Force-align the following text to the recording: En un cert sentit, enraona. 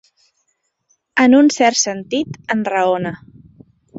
En 1.25 1.35
un 1.41 1.51
cert 1.57 1.79
sentit, 1.83 2.41
enraona. 2.57 3.15